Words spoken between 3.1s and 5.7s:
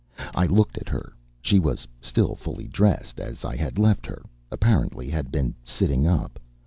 as I had left her, apparently had been